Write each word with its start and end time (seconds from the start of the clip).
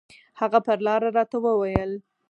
هغه 0.39 0.59
پر 0.65 0.77
لاره 0.85 1.09
راته 1.17 1.37
وويل. 1.45 1.91